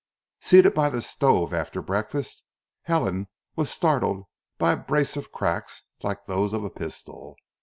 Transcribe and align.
Seated 0.39 0.73
by 0.73 0.89
the 0.89 0.99
stove 0.99 1.53
after 1.53 1.79
breakfast, 1.79 2.41
Helen 2.85 3.27
was 3.55 3.69
startled 3.69 4.25
by 4.57 4.71
a 4.73 4.77
brace 4.77 5.15
of 5.15 5.31
cracks 5.31 5.83
like 6.01 6.25
those 6.25 6.53
of 6.53 6.63
a 6.63 6.71
pistol. 6.71 7.35